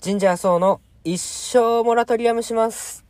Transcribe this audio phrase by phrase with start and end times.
[0.00, 3.04] ジンジャーソーの一生モラトリアムします。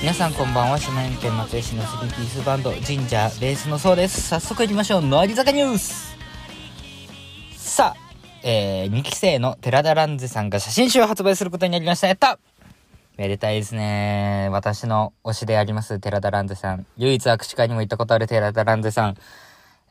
[0.00, 4.28] 皆さんこんばんは島根県松江市のスリーピースバンドジンジャーベースのそうです。
[4.28, 5.02] 早速いきましょう。
[5.02, 6.16] のり坂ニュース。
[7.54, 7.96] さあ
[8.42, 12.06] えー、2期生の寺田蘭ズさんが写真集を発売することになりました。
[12.06, 12.38] やった
[13.18, 14.48] めでたいですね。
[14.50, 16.86] 私の推しであります寺田蘭ズさん。
[16.96, 19.18] 唯一握手会にも行ったことある寺田蘭ズさん。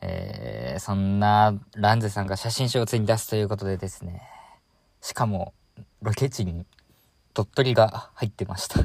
[0.00, 4.22] えー、そんなランズさんが写真集をついに出すということでですね。
[5.02, 5.54] しかも
[6.02, 6.66] ロケ地に
[7.32, 8.80] 鳥取が入ってました。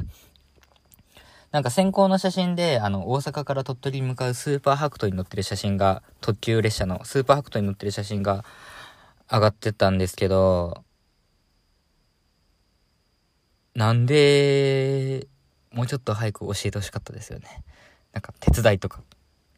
[1.56, 8.44] なんか先行の写真で、あの、大阪から鳥取に向かうスーパーハクトに乗ってる写真が、特急列車のスーパーハクトに乗ってる写真が
[9.32, 10.84] 上がってたんですけど、
[13.74, 15.28] なんで、
[15.72, 17.46] もうちょっと早く教えてほしかったですよね。
[18.12, 19.00] なんか手伝いとか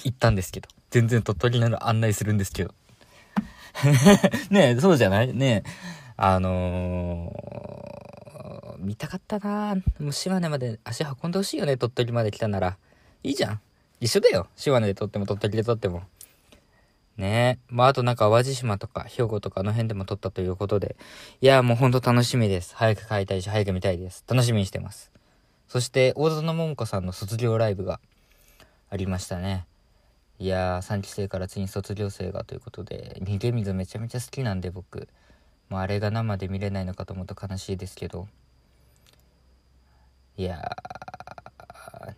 [0.05, 2.72] 行ったんですけど、全然鳥取なら案内するんですけど。
[4.50, 5.34] ねえ、そうじゃない？
[5.34, 5.70] ねえ。
[6.16, 7.88] あのー、
[8.78, 12.76] 見たかったなもう島根まで足運んでほしいよね、鳥取まで来たなら。
[13.22, 13.60] いいじゃん。
[14.00, 14.46] 一緒だよ。
[14.56, 16.02] 島根で撮っても鳥取で撮っても。
[17.16, 17.74] ねえ。
[17.74, 20.96] まあ、あとなんか淡路島とか兵庫とかあの辺でも撮ったということで。
[21.40, 22.76] いや、もうほんと楽しみです。
[22.76, 24.24] 早く帰りたいし、早く見たいです。
[24.28, 25.10] 楽しみにしてます。
[25.66, 28.00] そして、大園桃子さんの卒業ライブが
[28.88, 29.66] ありましたね。
[30.38, 35.08] いやー、3期生からついに卒業生がということで、逃げ水めちゃめちゃ好きなんで僕。
[35.68, 38.28] もうあれが生で見れないのかと思うと悲しいですけど。
[40.39, 40.62] いや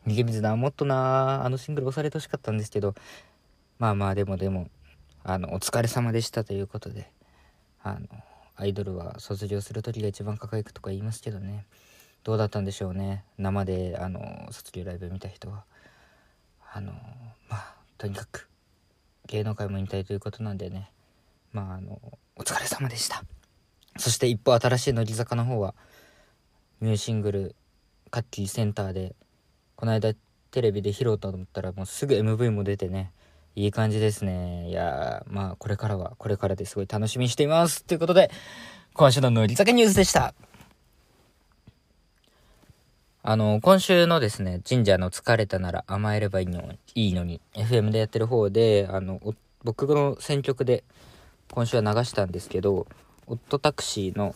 [0.07, 2.95] ー、逃げ水な、もっとな、あのシングル押されてほしかったんですけど、
[3.79, 4.69] まあまあでもでも、
[5.25, 7.11] あの、お疲れ様でしたということで、
[7.83, 8.01] あの、
[8.57, 11.65] アイドルは卒業する時が一番輝くとか言いますけどね、
[12.23, 15.65] どうだったんでしょうね、生で、あの、卒業ライブ見た人は。
[16.75, 16.93] あの、
[17.49, 18.51] まあ、とにかく、
[19.29, 20.91] 芸能界も引退ということなんでね、
[21.55, 21.99] まあ、あの、
[22.37, 23.25] お疲れ様でした。
[23.97, 25.75] そして一方新しい乃木坂の方は、
[26.83, 27.57] ニューシングル、
[28.11, 29.15] カッキーセンターで、
[29.77, 30.15] この間
[30.51, 33.13] テレビで披露と思ったらもうすぐ MV も出てね、
[33.57, 34.69] いい感じですね。
[34.69, 37.85] いや、まあこれからは、これからですごい楽しみにしています。
[37.85, 38.31] ということで、
[38.95, 40.35] 今週の乃木坂ニュースでした。
[43.23, 49.21] あの、今週のですね、神社の疲れたなら甘えればいいのいいのに、FM でやってる方で、あの、
[49.63, 50.85] 僕の選曲で
[51.53, 52.87] 今週は流したんですけど、
[53.27, 54.35] オットタクシーの、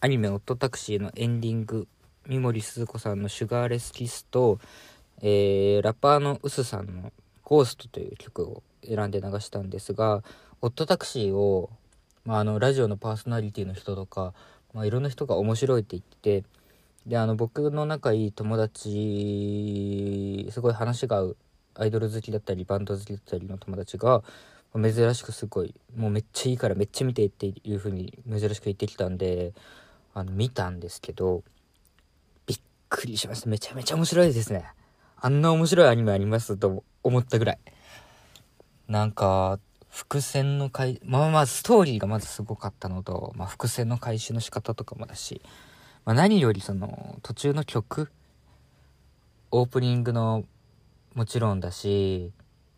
[0.00, 1.88] アニメオットタクシーのエンディング、
[2.26, 4.58] 三森すず子さんのシュガーレスキスと、
[5.22, 10.22] えー、ラッパーのウスさんのゴーストという曲を選んで流したんですが、
[10.62, 11.70] オットタクシーを、
[12.24, 14.34] まあ、あの、ラジオのパーソナリティの人とか、
[14.74, 16.48] まあ、いろんな人が面白いって言ってて、
[17.06, 21.36] で、あの、僕の仲いい友達、すごい話が合う、
[21.74, 24.22] アイドル好きだったり、バンド好きだったりの友達が、
[24.74, 29.52] 珍しくすごい、もうめっちゃいいからめっちゃ見てっていう風に珍しく言ってきたんで、
[30.14, 31.42] あの、見たんですけど、
[32.90, 33.48] くりしました。
[33.48, 34.66] めちゃめちゃ面白いですね。
[35.16, 37.58] あんな面白いアニメありますと思ったぐらい。
[38.88, 39.58] なんか、
[39.88, 45.40] 伏線の回、まあまあストーリーがまずすごかったのと、まあ伏線の回収の仕方とかもだし、
[46.04, 48.10] まあ何よりその途中の曲、
[49.52, 50.44] オープニングの
[51.14, 52.32] もちろんだし、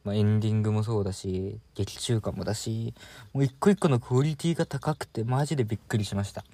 [0.04, 2.94] まあ、エンディングもそうだし、劇中歌もだし、
[3.32, 6.44] もう一個一個のクオリティが高くてマジでびっくりしました。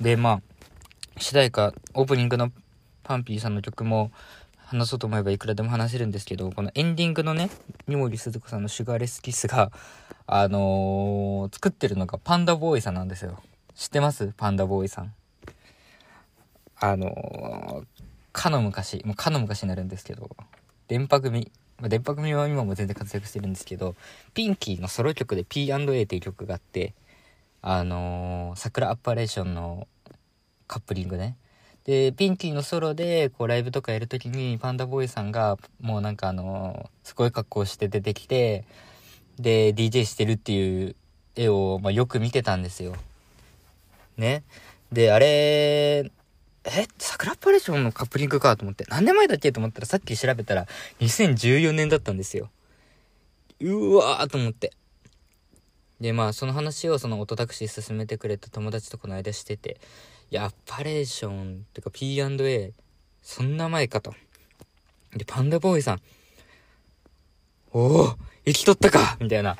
[0.00, 0.42] で、まあ、
[1.18, 2.52] 主題歌、オープニングの
[3.04, 4.10] パンピーさんの曲も
[4.56, 7.50] 話そうと思えばいくらでも話せるんですけど、このエンディングのね、
[7.86, 9.70] 三森すず子さんのシュガーレスキスが、
[10.26, 13.42] あのー作ってるのがパンダボーイさんなんですよ。
[13.74, 14.32] 知ってます？
[14.36, 15.14] パンダボーイさん。
[16.80, 20.28] あのーかの昔、もうかの昔になるんですけど、
[20.88, 23.94] 電波組、まあ、電波組は今も全然活躍してるんですけど、
[24.34, 26.94] ピンキーのソロ曲で P&A っていう曲があって、
[27.62, 29.86] あのー、桜アッパレーションの
[30.66, 31.36] カップリングね。
[31.84, 38.64] で、ピンキーのソロで、こう、ライブとかやるときに、パンダボーイさんが、もうなんかあのすごい格好して出てきて、
[39.38, 40.96] で、DJ してるっていう
[41.36, 42.94] 絵を、まあ、よく見てたんですよ。
[44.16, 44.44] ね。
[44.92, 46.10] で、あれ、
[46.66, 50.66] え桜パレーションのカップリングかと思って、何年前だっけと思ったらさっき調べたら
[51.00, 52.48] 2014年だったんですよ。
[53.60, 54.72] うわーと思って。
[56.00, 59.78] でまあその話をそのオトタクシー進めてくれた友達とこの間してて
[60.30, 62.72] いやアパレーションってか P&A
[63.22, 64.14] そんな前かと。
[65.16, 66.00] でパンダボーイさん。
[67.72, 69.16] おお生きとったか。
[69.20, 69.56] みたいな。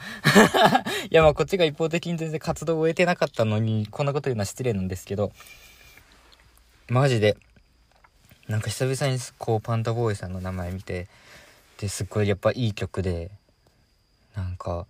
[1.11, 5.33] いやまあこっちが一方的に全然活動を終えてなかったのにこんなこと言うのは失礼なんですけど。
[6.89, 7.37] マジで。
[8.49, 11.09] なんか久々にこうパンダボーイさんの名前見て
[11.79, 13.31] ですっごいやっぱいい曲で
[14.37, 14.87] なんか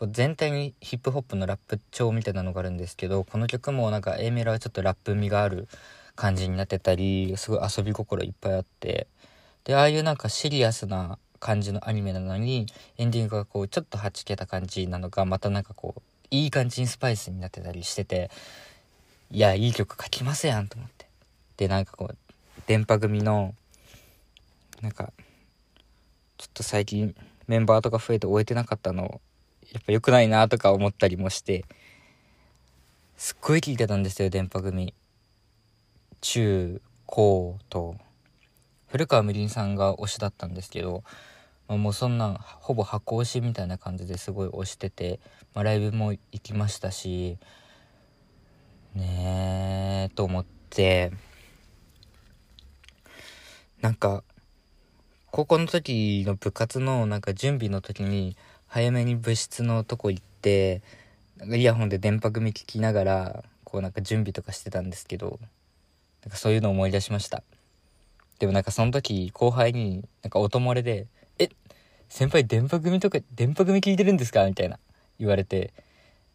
[0.00, 5.68] こう全体にヒップホップのラップ調みたいなのがあるんですけどこの曲もなんか A メロはちょっとラップ味がある
[6.16, 9.08] 感じになってたりすごい遊び心いっぱいあって
[9.64, 12.64] でああいうなんかシリアスな感じのアニメなのに
[12.96, 18.30] エンディングがこうちょっとはちけた感じなのがまたなんかこういい感じにスパイスになってたりしてて
[19.30, 21.06] いやいい曲書きますやんと思って。
[21.58, 22.16] でなんかこう
[22.66, 23.54] 電波組の
[24.80, 25.12] なんか
[26.38, 27.14] ちょっと最近
[27.48, 29.20] メンバーとか増えて終えてなかったのを
[29.72, 31.64] やっぱ良くないなとか思ったりもして
[33.16, 34.94] すっごい聞いてたんですよ電波組。
[36.22, 37.96] 中高と。
[38.88, 41.04] 古川みりんさんが推しだったんですけど、
[41.68, 45.20] まあ、もうそんなほぼ箱推しみたいな感じですごい推してて、
[45.54, 47.36] まあ、ライブも行きましたし
[48.94, 51.12] ねえと思って。
[53.82, 54.24] なんか
[55.30, 58.36] 高校の時の部活のなんか準備の時に
[58.70, 60.80] 早めに部室のとこ行って
[61.38, 65.40] なんかイヤホンで電波組聞きながらこうなんか準備とかしてたんですけど
[66.22, 67.42] なんかそういうのを思い出しました
[68.38, 71.08] でもなんかその時後輩になんか音漏れで
[71.40, 71.48] 「え
[72.08, 74.78] 先輩電波組とか電波組聞いてるんですか?」みたいな
[75.18, 75.72] 言われて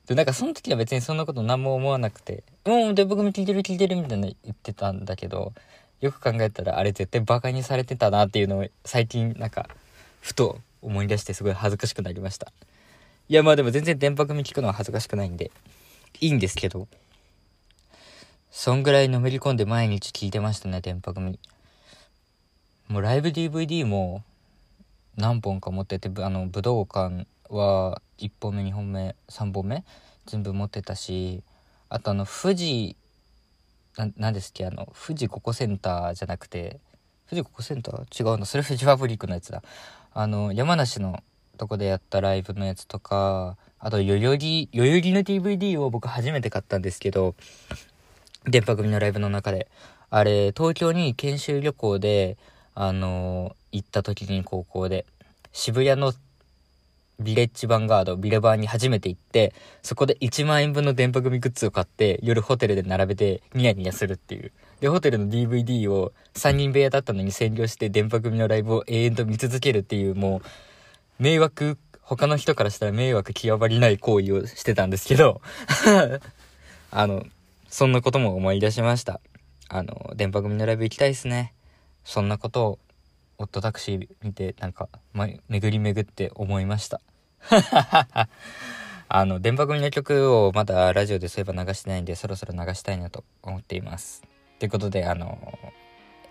[0.05, 5.53] でなんかその時は別にそんなこと何も思わなくて「もう電波組聞いてる聞いてる」みたいな言ってたんだけど
[6.01, 9.69] よく考えたらあれ絶対バカにされてたなっていうのを最近なんか
[10.19, 12.53] ふと思い出してすごい恥ずかしくなりました。
[13.27, 15.51] いやまあでも全然電波組聞くのは恥ずかしくないんで
[16.21, 16.87] いいんですけど
[18.51, 21.39] そんぐらいのめり込んで毎日聞いてましたね電波組。
[22.87, 24.23] もうライブ DVD も
[25.17, 29.83] 何本か持っててあの武道館は1本目2本目3本目
[30.27, 31.41] 全部持ってたし
[31.89, 32.95] あとあの富士
[34.17, 36.79] なんですっけあの富士ココセンターじゃなくて
[37.29, 38.23] 富士ココセンター？
[38.23, 39.63] 違うのそれ富士ファブリックのやつだ。
[40.15, 41.21] あの山梨の
[41.57, 47.35] とこでやったライブのやつとかあと代々木代々木の DVD を僕初めて買ったんですけど
[48.45, 49.67] 電波組のライブの中で。
[50.09, 52.37] あれ東京に研修旅行で
[52.73, 55.05] あの行った時に高校で
[55.51, 56.13] 渋谷の
[57.19, 64.51] ビレッジヴァンガードビレバーに初めて行ってそこで1万円分の電波組グッズを買って夜ホテルで並べてニヤニヤするっていう。
[64.81, 70.41] でホテルの DVD を3人部屋だったのに占領して電波組のライブを永遠と見続けるっていうも
[71.19, 75.41] う迷惑他の人からしたら迷惑極まりない行為をしてたんですけど
[76.91, 77.25] あの
[77.69, 79.19] そんなことも思い出しました。
[79.67, 81.53] あのでんぱ組のライブ行きたいですね。
[82.03, 82.79] そんなことを。
[83.37, 87.01] オッドタクシー見てなんか、ま、巡り巡って思いました。
[89.07, 94.23] あのでんぱ組の曲をまだラジオでそういえば流してないんでそろそろ流したいなと思っています。
[94.59, 95.59] ということであの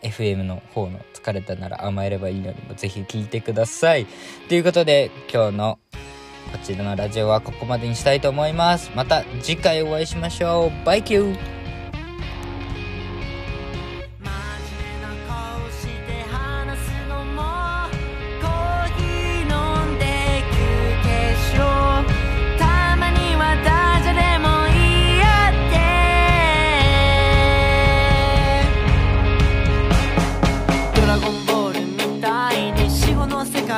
[0.03, 4.07] FM の方の「疲れたなら甘えればいいのに」もぜひ聴いてください。
[4.49, 5.79] ということで今日の
[6.53, 8.91] こちらのラジオはここまでにしたいと思います。
[8.95, 10.85] また次回お会いしましょう。
[10.85, 11.64] バイキュー。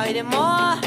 [0.07, 0.86] fighting more.